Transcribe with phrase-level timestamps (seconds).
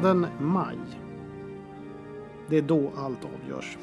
[0.00, 0.78] Månaden maj.
[2.48, 3.78] Det är då allt avgörs.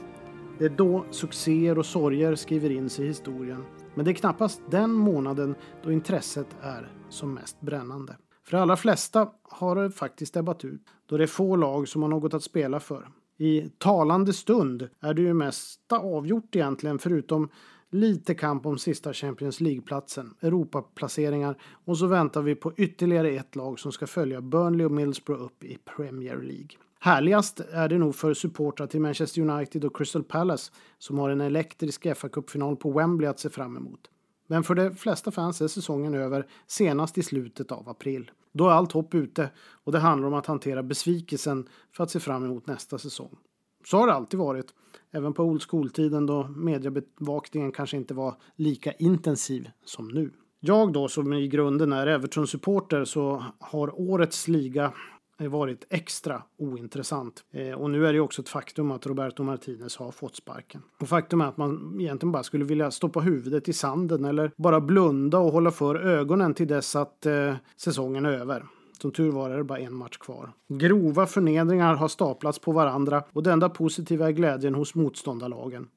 [0.60, 3.64] Det är då succéer och sorger skriver in sig i historien.
[3.96, 8.16] Men det är knappast den månaden då intresset är som mest brännande.
[8.44, 12.02] För de allra flesta har det faktiskt ebbat ut då det är få lag som
[12.02, 13.08] har något att spela för.
[13.38, 17.50] I talande stund är det ju mesta avgjort egentligen förutom
[17.90, 23.80] lite kamp om sista Champions League-platsen, Europaplaceringar och så väntar vi på ytterligare ett lag
[23.80, 26.70] som ska följa Burnley och Middlesbrough upp i Premier League.
[27.00, 31.42] Härligast är det nog för supportrar till Manchester United och Crystal Palace som har en
[31.42, 34.00] elektrisk FA-cupfinal på Wembley att se fram emot.
[34.48, 38.32] Men för de flesta fans är säsongen över senast i slutet av april.
[38.52, 42.20] Då är allt hopp ute och det handlar om att hantera besvikelsen för att se
[42.20, 43.38] fram emot nästa säsong.
[43.86, 44.74] Så har det alltid varit,
[45.12, 50.32] även på old school-tiden då mediebevakningen kanske inte var lika intensiv som nu.
[50.60, 54.94] Jag då som i grunden är Everton-supporter så har årets liga
[55.40, 57.44] varit extra ointressant.
[57.54, 60.82] Eh, och nu är det också ett faktum att Roberto Martinez har fått sparken.
[61.00, 64.82] Och faktum är att man egentligen bara skulle vilja stoppa huvudet i sanden eller bara
[64.82, 68.66] blunda och hålla för ögonen till dess att eh, säsongen är över.
[69.02, 70.52] Som tur var är det bara en match kvar.
[70.68, 75.88] Grova förnedringar har staplats på varandra och det enda positiva är glädjen hos motståndarlagen.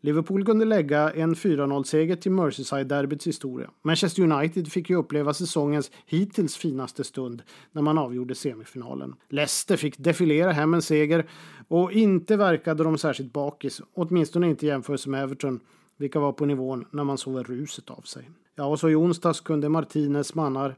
[0.00, 3.70] Liverpool kunde lägga en 4-0-seger till Merseyside-derbyts historia.
[3.82, 7.42] Manchester United fick ju uppleva säsongens hittills finaste stund
[7.72, 9.14] när man avgjorde semifinalen.
[9.28, 11.26] Leicester fick defilera hem en seger
[11.68, 15.60] och inte verkade de särskilt bakis, åtminstone inte i jämförelse med Everton,
[15.96, 18.30] vilka var på nivån när man såg ruset av sig.
[18.54, 20.76] Ja, och så i onsdags kunde Martinez mannar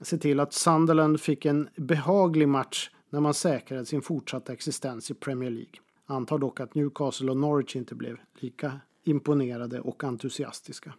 [0.00, 5.14] se till att Sunderland fick en behaglig match när man säkrade sin fortsatta existens i
[5.14, 5.74] Premier League.
[6.06, 10.92] Antar dock att Newcastle och Norwich inte blev lika imponerade och entusiastiska.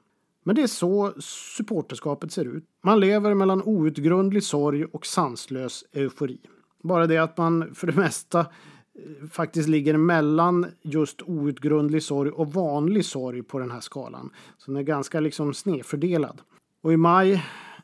[0.43, 2.63] Men det är så supporterskapet ser ut.
[2.83, 6.39] Man lever mellan outgrundlig sorg och sanslös eufori.
[6.83, 12.53] Bara det att man för det mesta eh, faktiskt ligger mellan just outgrundlig sorg och
[12.53, 14.29] vanlig sorg på den här skalan.
[14.57, 16.41] Så den är ganska liksom snedfördelad.
[16.81, 17.43] Och i maj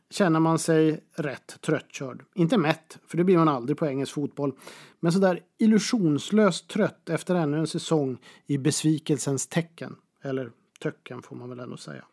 [0.10, 2.24] känner man sig rätt tröttkörd.
[2.36, 4.54] Inte mätt, för det blir man aldrig på engelsk fotboll.
[5.00, 9.96] Men sådär illusionslöst trött efter ännu en säsong i besvikelsens tecken.
[10.24, 12.06] Eller töcken får man väl ändå säga.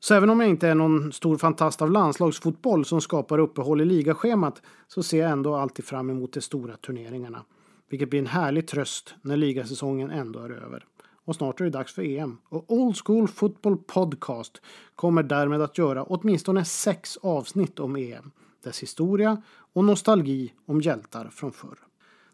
[0.00, 3.84] Så även om jag inte är någon stor fantast av landslagsfotboll som skapar uppehåll i
[3.84, 7.44] ligaschemat så ser jag ändå alltid fram emot de stora turneringarna.
[7.90, 10.84] Vilket blir en härlig tröst när ligasäsongen ändå är över
[11.30, 12.38] och snart är det dags för EM.
[12.48, 14.62] Och Old School Football Podcast
[14.94, 18.30] kommer därmed att göra åtminstone sex avsnitt om EM,
[18.64, 19.42] dess historia
[19.72, 21.78] och nostalgi om hjältar från förr.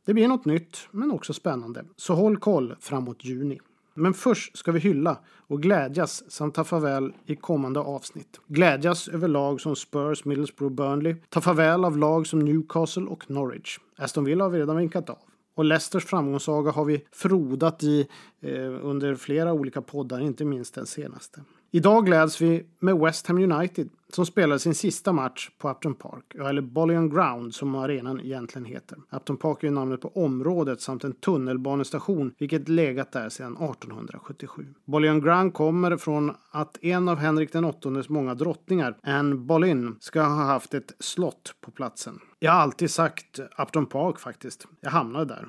[0.04, 3.60] Det blir något nytt, men också spännande, så håll koll framåt juni.
[3.94, 8.40] Men först ska vi hylla och glädjas samt ta farväl i kommande avsnitt.
[8.46, 11.16] Glädjas över lag som Spurs, Middlesbrough, Burnley.
[11.28, 13.78] Ta farväl av lag som Newcastle och Norwich.
[13.96, 15.18] Aston Villa har vi redan vinkat av.
[15.56, 18.06] Och Leicesters framgångssaga har vi frodat i
[18.40, 21.40] eh, under flera olika poddar, inte minst den senaste.
[21.70, 26.34] Idag gläds vi med West Ham United som spelade sin sista match på Upton Park,
[26.34, 28.98] eller Bollion Ground som arenan egentligen heter.
[29.10, 34.66] Upton Park är namnet på området samt en tunnelbanestation vilket legat där sedan 1877.
[34.84, 40.22] Bollion Ground kommer från att en av Henrik den åttondes många drottningar, Anne Boleyn, ska
[40.22, 42.20] ha haft ett slott på platsen.
[42.38, 44.66] Jag har alltid sagt Upton Park faktiskt.
[44.80, 45.48] Jag hamnade där.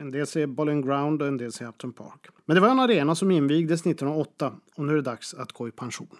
[0.00, 2.26] En del säger Bollion Ground och en del säger Upton Park.
[2.46, 5.68] Men det var en arena som invigdes 1908 och nu är det dags att gå
[5.68, 6.16] i pension.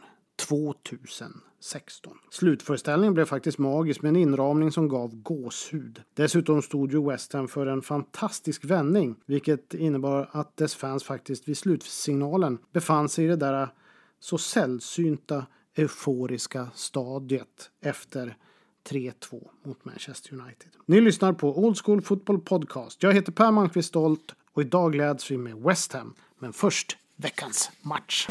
[0.49, 2.19] 2000 2016.
[2.31, 6.03] Slutföreställningen blev faktiskt magisk med en inramning som gav gåshud.
[6.15, 11.49] Dessutom stod ju West Ham för en fantastisk vändning, vilket innebar att dess fans faktiskt
[11.49, 13.69] vid slutsignalen befann sig i det där
[14.21, 18.37] så sällsynta euforiska stadiet efter
[18.89, 20.71] 3-2 mot Manchester United.
[20.87, 23.03] Ni lyssnar på Old School Football Podcast.
[23.03, 26.15] Jag heter Per Malmqvist Stolt och idag gläds vi med West Ham.
[26.39, 28.29] Men först veckans match.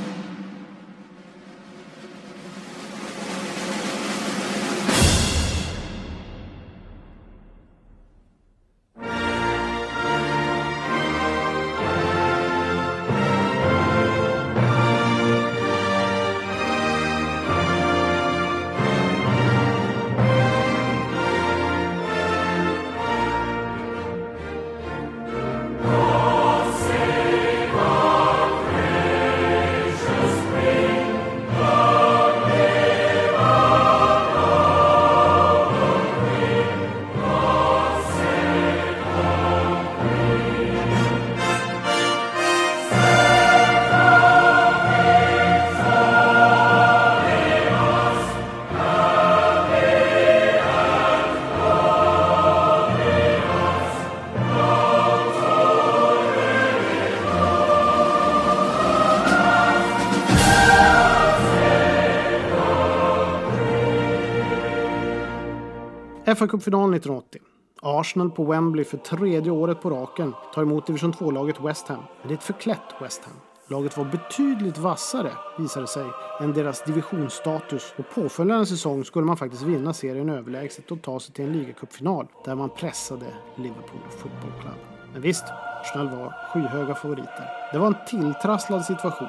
[66.35, 67.41] FA-cupfinalen 1980.
[67.81, 72.03] Arsenal på Wembley för tredje året på raken tar emot division 2-laget West Ham.
[72.21, 73.33] Men det är ett förklätt West Ham.
[73.67, 76.05] Laget var betydligt vassare, visade sig,
[76.41, 81.33] än deras divisionsstatus och påföljande säsong skulle man faktiskt vinna serien överlägset och ta sig
[81.33, 83.25] till en ligacupfinal där man pressade
[83.55, 84.75] Liverpool Football Club.
[85.13, 85.43] Men visst,
[85.81, 87.49] Arsenal var skyhöga favoriter.
[87.73, 89.27] Det var en tilltrasslad situation.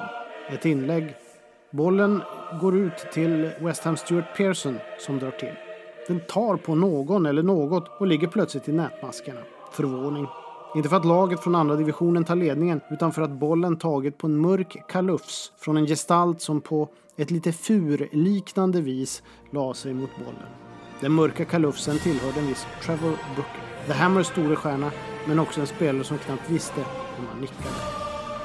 [0.49, 1.15] Ett inlägg.
[1.71, 2.23] Bollen
[2.61, 5.55] går ut till West Ham Stuart Pearson som drar till.
[6.07, 9.41] Den tar på någon eller något och ligger plötsligt i nätmaskerna.
[9.73, 10.27] Förvåning.
[10.75, 14.27] Inte för att laget från andra divisionen tar ledningen utan för att bollen tagit på
[14.27, 20.11] en mörk kalufs från en gestalt som på ett lite furliknande vis la sig mot
[20.17, 20.49] bollen.
[21.01, 23.87] Den mörka kalufsen tillhörde en viss Trevor Brooker.
[23.87, 24.91] The Hammers store stjärna
[25.29, 26.81] men också en spelare som knappt visste
[27.17, 27.75] hur man nickade.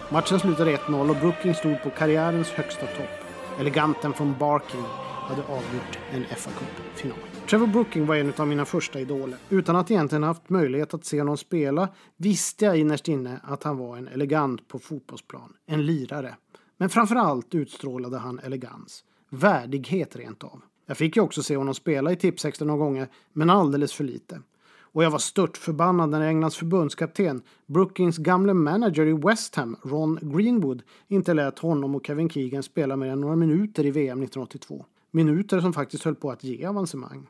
[0.09, 3.25] Matchen slutade 1-0 och Brooking stod på karriärens högsta topp.
[3.59, 4.85] Eleganten från Barking
[5.29, 7.17] hade avgjort en fa Cup-final.
[7.49, 9.37] Trevor Brooking var en av mina första idoler.
[9.49, 13.77] Utan att egentligen haft möjlighet att se honom spela visste jag innerst inne att han
[13.77, 15.53] var en elegant på fotbollsplan.
[15.65, 16.35] En lirare.
[16.77, 19.03] Men framförallt utstrålade han elegans.
[19.29, 20.61] Värdighet rent av.
[20.85, 24.41] Jag fick ju också se honom spela i Tipsextra några gånger, men alldeles för lite.
[24.81, 30.19] Och jag var stört förbannad när Englands förbundskapten, Brookings gamle manager i West Ham, Ron
[30.21, 34.85] Greenwood, inte lät honom och Kevin Keegan spela mer än några minuter i VM 1982.
[35.11, 37.27] Minuter som faktiskt höll på att ge avancemang.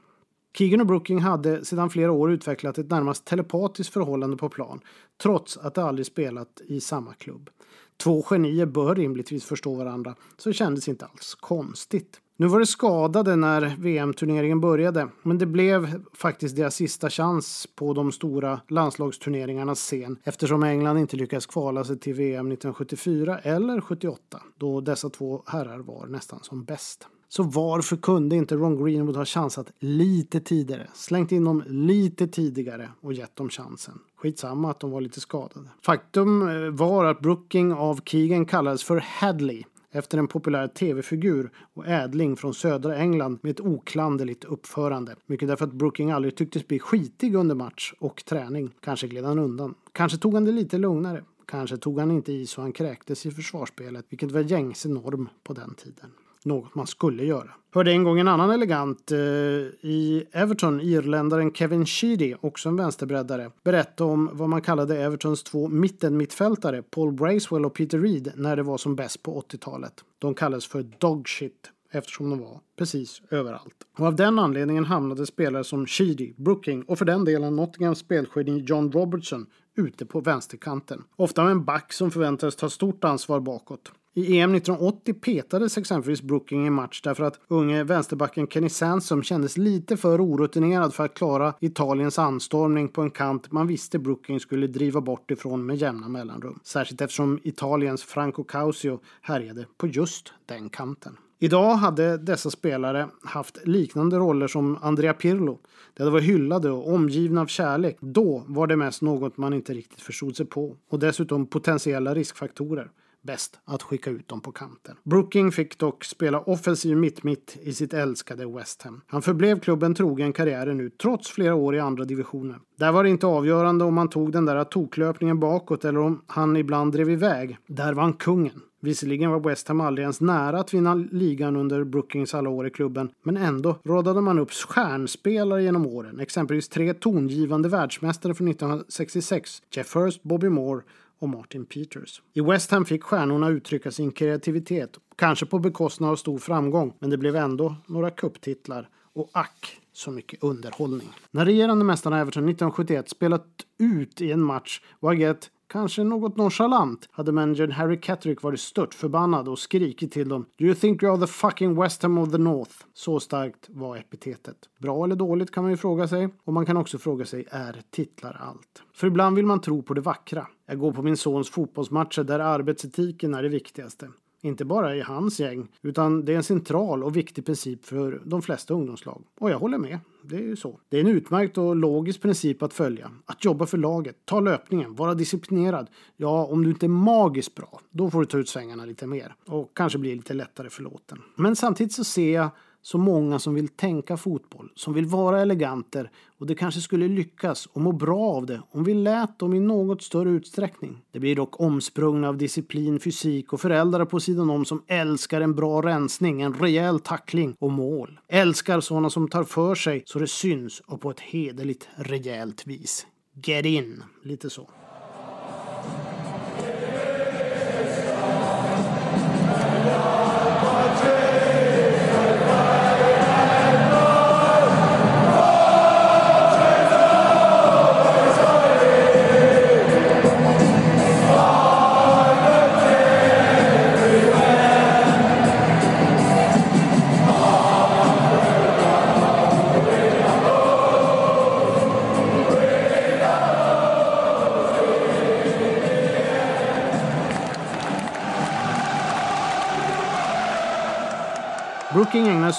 [0.54, 4.80] Keegan och Brooking hade sedan flera år utvecklat ett närmast telepatiskt förhållande på plan,
[5.22, 7.50] trots att de aldrig spelat i samma klubb.
[7.98, 12.22] Två genier bör rimligtvis förstå varandra, så det kändes inte alls konstigt.
[12.38, 17.94] Nu var de skadade när VM-turneringen började, men det blev faktiskt deras sista chans på
[17.94, 24.42] de stora landslagsturneringarnas scen eftersom England inte lyckades kvala sig till VM 1974 eller 78
[24.58, 27.08] då dessa två herrar var nästan som bäst.
[27.32, 30.88] Så varför kunde inte Ron Greenwood ha chansat lite tidigare?
[30.94, 34.00] Slängt in dem lite tidigare och gett dem chansen.
[34.16, 35.70] Skitsamma att de var lite skadade.
[35.82, 41.88] Faktum eh, var att Brooking av Keegan kallades för Hadley efter en populär tv-figur och
[41.88, 45.16] ädling från södra England med ett oklanderligt uppförande.
[45.26, 48.72] Mycket därför att Brooking aldrig tycktes bli skitig under match och träning.
[48.80, 49.76] Kanske gled han undan.
[49.92, 51.24] Kanske tog han det lite lugnare.
[51.46, 55.54] Kanske tog han inte i så han kräktes i försvarsspelet, vilket var gängse norm på
[55.54, 56.10] den tiden
[56.46, 57.50] något man skulle göra.
[57.74, 63.52] Hörde en gång en annan elegant eh, i Everton, irländaren Kevin Sheedy, också en vänsterbreddare,
[63.64, 68.64] berätta om vad man kallade Evertons två mittenmittfältare, Paul Bracewell och Peter Reed, när det
[68.64, 69.94] var som bäst på 80-talet.
[70.20, 73.76] De kallades för dogshit eftersom de var precis överallt.
[73.98, 78.60] Och av den anledningen hamnade spelare som Sheedy, Brooking och för den delen Nottinghams spelgeni
[78.60, 79.46] John Robertson
[79.78, 81.04] ute på vänsterkanten.
[81.16, 83.92] Ofta med en back som förväntades ta stort ansvar bakåt.
[84.14, 89.58] I EM 1980 petades exempelvis Brooking i match därför att unge vänsterbacken Kenny Sansom kändes
[89.58, 94.68] lite för orutinerad för att klara Italiens anstormning på en kant man visste Brooking skulle
[94.68, 96.60] driva bort ifrån med jämna mellanrum.
[96.64, 101.18] Särskilt eftersom Italiens Franco Causio härjade på just den kanten.
[101.40, 105.60] Idag hade dessa spelare haft liknande roller som Andrea Pirlo.
[105.94, 107.98] De hade varit hyllade och omgivna av kärlek.
[108.00, 112.92] Då var det mest något man inte riktigt förstod sig på och dessutom potentiella riskfaktorer
[113.22, 114.96] bäst att skicka ut dem på kanten.
[115.04, 119.02] Brooking fick dock spela offensiv mitt-mitt i sitt älskade West Ham.
[119.08, 122.60] Han förblev klubben trogen karriären ut trots flera år i andra divisioner.
[122.78, 126.58] Där var det inte avgörande om han tog den där toklöpningen bakåt eller om han
[126.58, 127.58] ibland drev iväg.
[127.68, 128.62] Där var han kungen.
[128.82, 132.70] Visserligen var West Ham aldrig ens nära att vinna ligan under Brookings alla år i
[132.70, 139.62] klubben, men ändå rådade man upp stjärnspelare genom åren, exempelvis tre tongivande världsmästare från 1966,
[139.72, 140.82] Jeff Hurst, Bobby Moore
[141.20, 142.22] och Martin Peters.
[142.34, 147.10] I West Ham fick stjärnorna uttrycka sin kreativitet, kanske på bekostnad av stor framgång, men
[147.10, 151.10] det blev ändå några kupptitlar och ack så mycket underhållning.
[151.32, 153.46] När regerande mästarna Everton 1971 spelat
[153.78, 158.94] ut i en match var agerat Kanske något nonchalant hade managern Harry Catterick varit stört
[158.94, 162.32] förbannad och skrikit till dem Do you think you are the fucking West Ham of
[162.32, 162.72] the North?
[162.94, 164.58] Så starkt var epitetet.
[164.78, 166.30] Bra eller dåligt kan man ju fråga sig.
[166.44, 168.84] Och man kan också fråga sig, är titlar allt?
[168.94, 170.48] För ibland vill man tro på det vackra.
[170.66, 174.10] Jag går på min sons fotbollsmatcher där arbetsetiken är det viktigaste.
[174.42, 178.42] Inte bara i hans gäng, utan det är en central och viktig princip för de
[178.42, 179.24] flesta ungdomslag.
[179.40, 180.00] Och jag håller med.
[180.24, 180.80] Det är ju så.
[180.90, 183.12] Det är en utmärkt och logisk princip att följa.
[183.26, 185.88] Att jobba för laget, ta löpningen, vara disciplinerad.
[186.18, 189.36] Ja, om du inte är magiskt bra, då får du ta ut svängarna lite mer
[189.46, 191.22] och kanske bli lite lättare förlåten.
[191.36, 192.50] Men samtidigt så ser jag
[192.82, 197.66] så många som vill tänka fotboll, som vill vara eleganter och det kanske skulle lyckas
[197.66, 201.02] och må bra av det om vi lät dem i något större utsträckning.
[201.12, 205.56] Det blir dock omsprungna av disciplin, fysik och föräldrar på sidan om som älskar en
[205.56, 208.20] bra rensning, en rejäl tackling och mål.
[208.28, 213.08] Älskar sådana som tar för sig så det syns och på ett hederligt, rejält vis.
[213.46, 214.70] Get in, lite så.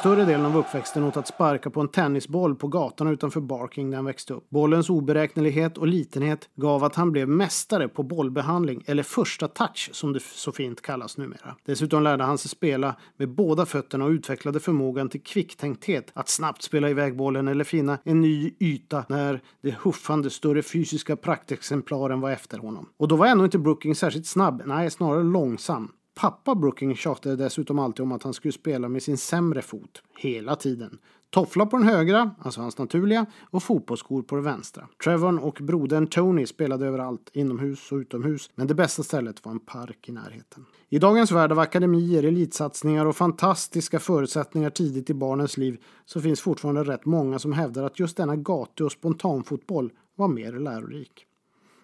[0.00, 3.96] Större delen av uppväxten åt att sparka på en tennisboll på gatan utanför Barking där
[3.96, 4.50] han växte upp.
[4.50, 10.12] Bollens oberäknelighet och litenhet gav att han blev mästare på bollbehandling, eller första touch som
[10.12, 11.56] det så fint kallas numera.
[11.64, 16.62] Dessutom lärde han sig spela med båda fötterna och utvecklade förmågan till kvicktänkthet, att snabbt
[16.62, 22.30] spela iväg bollen eller finna en ny yta när de huffande större fysiska praktexemplaren var
[22.30, 22.88] efter honom.
[22.96, 25.92] Och då var ändå inte Brooking särskilt snabb, nej snarare långsam.
[26.20, 30.56] Pappa Brooking tjatade dessutom alltid om att han skulle spela med sin sämre fot, hela
[30.56, 30.98] tiden.
[31.30, 34.88] Toffla på den högra, alltså hans naturliga, och fotbollsskor på den vänstra.
[35.04, 39.60] Trevon och brodern Tony spelade överallt, inomhus och utomhus, men det bästa stället var en
[39.60, 40.66] park i närheten.
[40.88, 46.40] I dagens värld av akademier, elitsatsningar och fantastiska förutsättningar tidigt i barnens liv så finns
[46.40, 51.26] fortfarande rätt många som hävdar att just denna gatu och spontanfotboll var mer lärorik.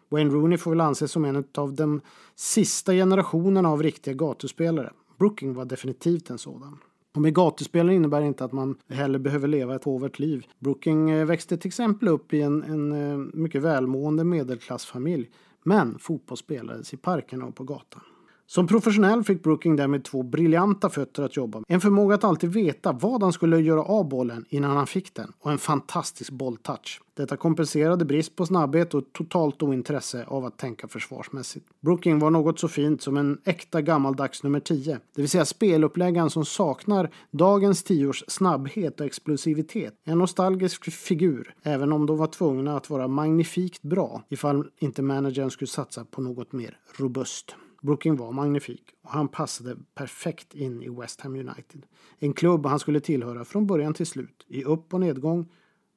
[0.08, 2.00] Wayne Rooney får väl anses som en av de
[2.34, 4.92] sista generationerna av riktiga gatuspelare.
[5.18, 6.78] Brooking var definitivt en sådan.
[7.14, 10.46] Och med gatuspelare innebär inte att man heller behöver leva ett påvert liv.
[10.58, 15.30] Brooking eh, växte till exempel upp i en, en eh, mycket välmående medelklassfamilj.
[15.62, 18.02] Men fotboll spelades i parkerna och på gatan.
[18.48, 21.64] Som professionell fick Brooking därmed två briljanta fötter att jobba med.
[21.68, 25.32] En förmåga att alltid veta vad han skulle göra av bollen innan han fick den
[25.40, 27.00] och en fantastisk bolltouch.
[27.16, 31.66] Detta kompenserade brist på snabbhet och totalt ointresse av att tänka försvarsmässigt.
[31.80, 36.30] Brooking var något så fint som en äkta gammaldags nummer 10, det vill säga speluppläggaren
[36.30, 39.94] som saknar dagens tiors snabbhet och explosivitet.
[40.04, 45.50] En nostalgisk figur, även om de var tvungna att vara magnifikt bra ifall inte managern
[45.50, 47.56] skulle satsa på något mer robust.
[47.86, 51.86] Brooking var magnifik och han passade perfekt in i West Ham United.
[52.18, 55.52] En klubb han skulle tillhöra från början till slut, i upp och nedgång,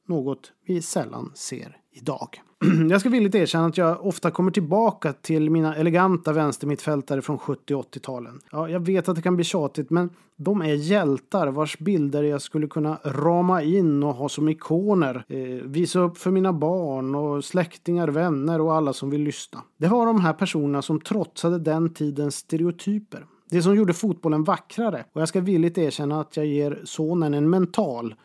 [0.05, 2.41] något vi sällan ser idag.
[2.89, 7.75] Jag ska villigt erkänna att jag ofta kommer tillbaka till mina eleganta vänstermittfältare från 70
[7.75, 8.39] och 80-talen.
[8.51, 12.41] Ja, jag vet att det kan bli tjatigt, men de är hjältar vars bilder jag
[12.41, 15.24] skulle kunna rama in och ha som ikoner.
[15.27, 19.63] Eh, visa upp för mina barn och släktingar, vänner och alla som vill lyssna.
[19.77, 23.25] Det var de här personerna som trotsade den tidens stereotyper.
[23.50, 25.05] Det som gjorde fotbollen vackrare.
[25.13, 28.15] Och jag ska villigt erkänna att jag ger sonen en mental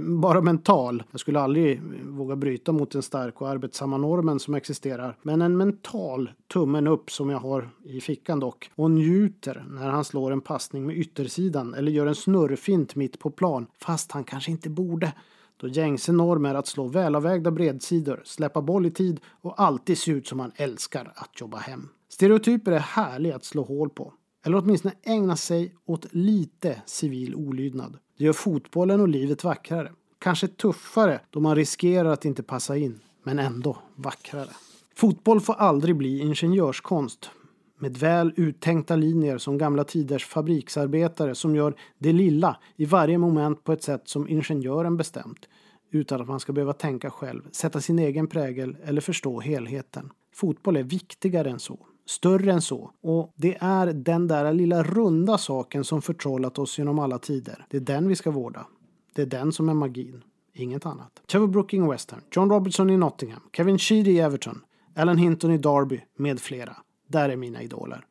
[0.00, 1.02] bara mental.
[1.10, 5.16] Jag skulle aldrig våga bryta mot den starka och arbetsamma normen som existerar.
[5.22, 8.70] Men en mental tummen upp som jag har i fickan dock.
[8.74, 13.30] Och njuter när han slår en passning med yttersidan eller gör en snurrfint mitt på
[13.30, 13.66] plan.
[13.78, 15.12] Fast han kanske inte borde.
[15.56, 20.10] Då gängse norm är att slå välavvägda bredsidor, släppa boll i tid och alltid se
[20.10, 21.88] ut som man älskar att jobba hem.
[22.08, 24.12] Stereotyper är härliga att slå hål på.
[24.46, 27.98] Eller åtminstone ägna sig åt lite civil olydnad.
[28.18, 29.92] Det gör fotbollen och livet vackrare.
[30.18, 34.50] Kanske tuffare då man riskerar att inte passa in, men ändå vackrare.
[34.96, 37.30] Fotboll får aldrig bli ingenjörskonst
[37.78, 43.64] med väl uttänkta linjer som gamla tiders fabriksarbetare som gör det lilla i varje moment
[43.64, 45.48] på ett sätt som ingenjören bestämt
[45.90, 50.12] utan att man ska behöva tänka själv, sätta sin egen prägel eller förstå helheten.
[50.34, 52.90] Fotboll är viktigare än så större än så.
[53.02, 57.66] Och det är den där lilla runda saken som förtrollat oss genom alla tider.
[57.70, 58.66] Det är den vi ska vårda.
[59.14, 60.22] Det är den som är magin.
[60.52, 61.22] Inget annat.
[61.26, 64.60] Trevor Brooking i West Ham, John Robertson i Nottingham, Kevin Sheedy i Everton,
[64.96, 66.76] Alan Hinton i Derby med flera.
[67.08, 68.06] Där är mina idoler.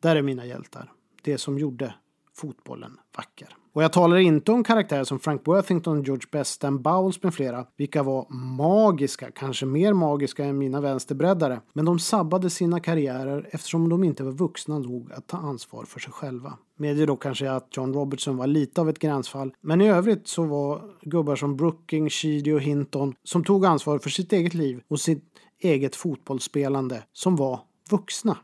[0.00, 0.92] Där är mina hjältar.
[1.22, 1.94] Det som gjorde
[2.40, 3.48] fotbollen vacker.
[3.72, 7.66] Och jag talar inte om karaktärer som Frank Worthington, George Best, Dan Bowles med flera,
[7.76, 11.60] vilka var magiska, kanske mer magiska än mina vänsterbreddare.
[11.72, 16.00] Men de sabbade sina karriärer eftersom de inte var vuxna nog att ta ansvar för
[16.00, 16.58] sig själva.
[16.76, 20.44] Medger då kanske att John Robertson var lite av ett gränsfall, men i övrigt så
[20.44, 25.00] var gubbar som Brooking, Sheedy och Hinton som tog ansvar för sitt eget liv och
[25.00, 25.24] sitt
[25.60, 28.36] eget fotbollsspelande som var vuxna.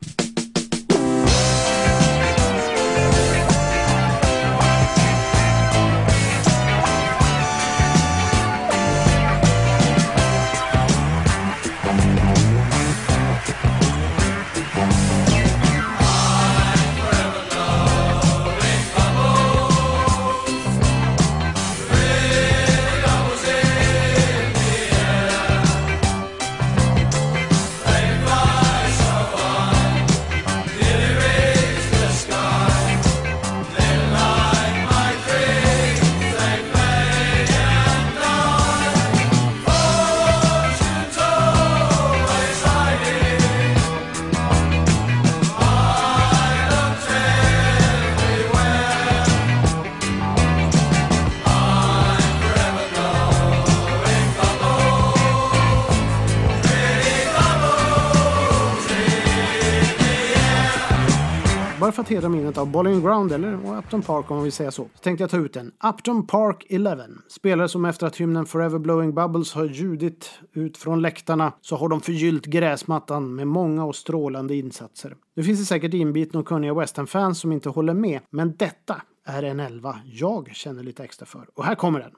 [61.97, 64.89] För att hedra minnet av Bowling Ground, eller Upton Park om man vill säga så,
[64.95, 65.73] så tänkte jag ta ut en.
[65.89, 66.99] Upton Park 11.
[67.29, 71.89] Spelare som efter att hymnen Forever Blowing Bubbles har ljudit ut från läktarna så har
[71.89, 75.17] de förgyllt gräsmattan med många och strålande insatser.
[75.37, 79.03] Nu finns det säkert inbitna och kunniga West Ham-fans som inte håller med, men detta
[79.27, 81.49] är en elva jag känner lite extra för.
[81.55, 82.11] Och här kommer den.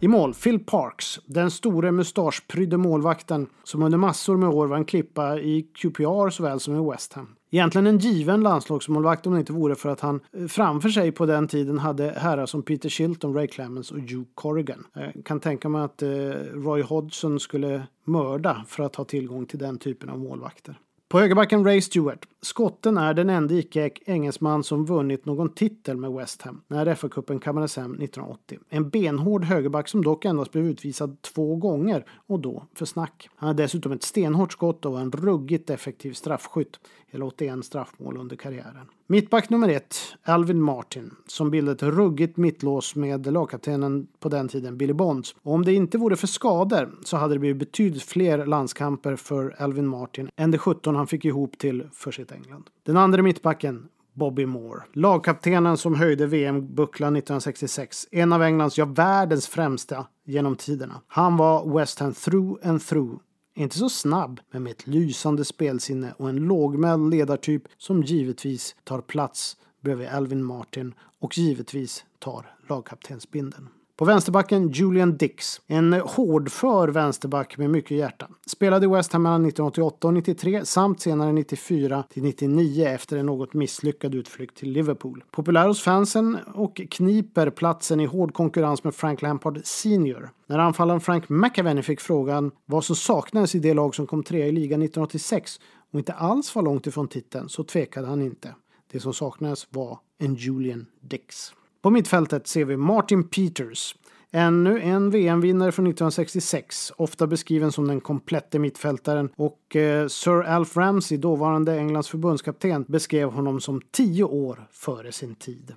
[0.00, 4.84] I mål, Phil Parks, den store mustaschprydde målvakten som under massor med år var en
[4.84, 7.28] klippa i QPR såväl som i West Ham.
[7.50, 11.26] Egentligen en given landslagsmålvakt om det inte vore för att han eh, framför sig på
[11.26, 14.86] den tiden hade herrar som Peter Shilton, Ray Clemens och Hugh Corrigan.
[14.94, 16.08] Jag kan tänka mig att eh,
[16.54, 20.78] Roy Hodgson skulle mörda för att ha tillgång till den typen av målvakter.
[21.08, 22.28] På högerbacken Ray Stewart.
[22.40, 27.76] Skotten är den enda icke-engelsman som vunnit någon titel med West Ham när FA-cupen kammades
[27.76, 28.58] hem 1980.
[28.68, 33.28] En benhård högerback som dock endast blev utvisad två gånger och då för snack.
[33.36, 36.80] Han är dessutom ett stenhårt skott och var en ruggigt effektiv straffskytt.
[37.06, 38.86] Hela 81 straffmål under karriären.
[39.10, 44.78] Mittback nummer ett, Alvin Martin, som bildade ett ruggigt mittlås med lagkaptenen på den tiden,
[44.78, 45.34] Billy Bonds.
[45.42, 49.56] Och om det inte vore för skador så hade det blivit betydligt fler landskamper för
[49.58, 52.64] Alvin Martin än de 17 han fick ihop till för sitt England.
[52.82, 54.82] Den andra mittbacken, Bobby Moore.
[54.92, 58.06] Lagkaptenen som höjde VM-bucklan 1966.
[58.10, 61.00] En av Englands, ja världens främsta genom tiderna.
[61.06, 63.18] Han var West Ham through and through
[63.58, 69.00] inte så snabb, men med ett lysande spelsinne och en lågmäld ledartyp som givetvis tar
[69.00, 73.68] plats bredvid Alvin Martin och givetvis tar lagkaptensbindeln.
[73.98, 75.60] På vänsterbacken Julian Dix.
[75.66, 78.28] En hårdför vänsterback med mycket hjärta.
[78.46, 83.26] Spelade i West Ham mellan 1988 och 93 samt senare 94 till 99 efter en
[83.26, 85.24] något misslyckad utflykt till Liverpool.
[85.30, 90.30] Populär hos fansen och kniper platsen i hård konkurrens med Frank Lampard Senior.
[90.46, 94.46] När anfallaren Frank McAvenny fick frågan vad som saknades i det lag som kom trea
[94.46, 95.60] i ligan 1986
[95.92, 98.54] och inte alls var långt ifrån titeln så tvekade han inte.
[98.92, 101.52] Det som saknades var en Julian Dix.
[101.82, 103.94] På mittfältet ser vi Martin Peters.
[104.32, 110.76] Ännu en VM-vinnare från 1966, ofta beskriven som den komplette mittfältaren och eh, Sir Alf
[110.76, 115.74] Ramsey, dåvarande Englands förbundskapten, beskrev honom som tio år före sin tid.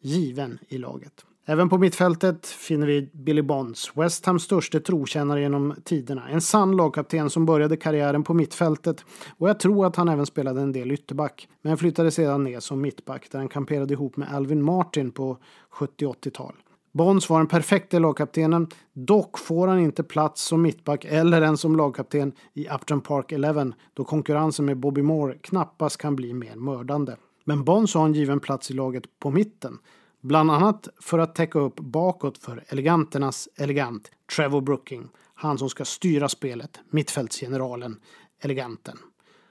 [0.00, 1.24] Given i laget.
[1.50, 6.28] Även på mittfältet finner vi Billy Bonds, West Hams största trotjänare genom tiderna.
[6.28, 9.04] En sann lagkapten som började karriären på mittfältet
[9.38, 11.48] och jag tror att han även spelade en del ytterback.
[11.62, 15.38] Men flyttade sedan ner som mittback där han kamperade ihop med Alvin Martin på
[15.72, 16.54] 70-80-tal.
[16.92, 18.68] Bonds var den perfekte lagkaptenen.
[18.92, 23.72] Dock får han inte plats som mittback eller ens som lagkapten i Upton Park 11
[23.94, 27.16] då konkurrensen med Bobby Moore knappast kan bli mer mördande.
[27.44, 29.78] Men Bonds har en given plats i laget på mitten.
[30.20, 35.08] Bland annat för att täcka upp bakåt för eleganternas elegant Trevor Brooking.
[35.34, 38.00] Han som ska styra spelet, mittfältsgeneralen,
[38.40, 38.98] eleganten.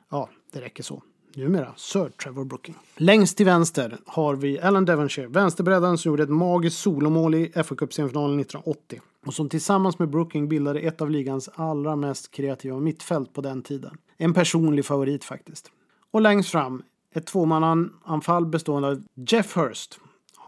[0.10, 1.04] Ja, det räcker så.
[1.36, 2.76] Numera Sir Trevor Brooking.
[2.98, 7.76] Längst till vänster har vi Alan Devonshire, vänsterbreddaren som gjorde ett magiskt solomål i fa
[7.76, 13.34] Cup-semifinalen 1980 och som tillsammans med Brooking bildade ett av ligans allra mest kreativa mittfält
[13.34, 13.98] på den tiden.
[14.18, 15.72] En personlig favorit faktiskt.
[16.12, 20.00] Och längst fram ett tvåmannaanfall bestående av Jeff Hurst,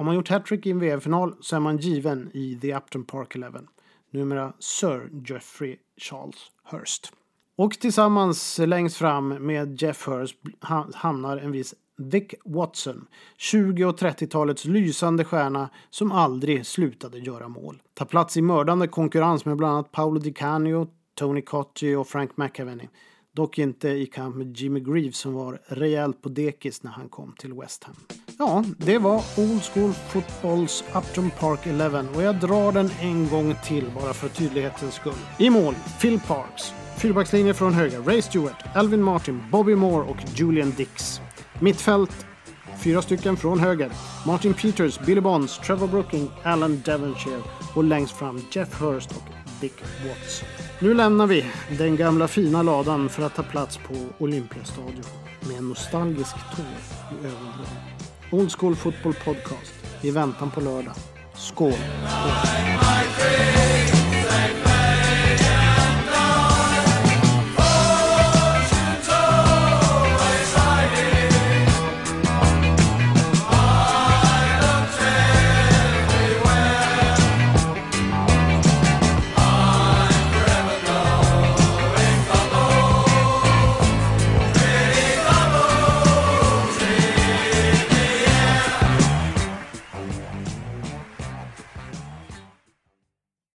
[0.01, 3.35] har man gjort hattrick i en VM-final så är man given i The Upton Park
[3.35, 3.59] 11.
[4.11, 7.13] Numera Sir Geoffrey Charles Hurst.
[7.55, 10.37] Och tillsammans längst fram med Jeff Hurst
[10.93, 17.81] hamnar en viss Dick Watson, 20 och 30-talets lysande stjärna som aldrig slutade göra mål.
[17.93, 22.37] Tar plats i mördande konkurrens med bland annat Paolo Di Canio, Tony Cotti och Frank
[22.37, 22.87] McAvenny.
[23.31, 27.35] Dock inte i kamp med Jimmy Greaves som var rejält på dekis när han kom
[27.37, 28.20] till West Ham.
[28.41, 33.55] Ja, det var Old School Footballs Upton Park 11 och jag drar den en gång
[33.63, 35.13] till bara för tydlighetens skull.
[35.37, 36.73] I mål, Phil Parks.
[36.97, 41.21] Fyrbackslinje från höger, Ray Stewart, Alvin Martin, Bobby Moore och Julian Dix.
[41.59, 42.25] Mittfält,
[42.83, 43.91] fyra stycken från höger.
[44.25, 47.41] Martin Peters, Billy Bonds, Trevor Brooking, Alan Devonshire
[47.75, 50.43] och längst fram Jeff Hurst och Dick Watts.
[50.79, 51.45] Nu lämnar vi
[51.77, 55.03] den gamla fina ladan för att ta plats på Olympiastadion
[55.47, 56.65] med en nostalgisk tår
[57.11, 58.10] i ögonvrån.
[58.31, 60.93] Old School Football Podcast i väntan på lördag.
[61.35, 61.73] Skål!
[61.73, 61.81] Skål.